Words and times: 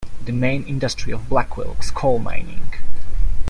The 0.25 0.31
main 0.31 0.63
industry 0.63 1.13
of 1.13 1.29
Blackwell 1.29 1.75
was 1.75 1.91
coal 1.91 2.17
mining. 2.17 2.69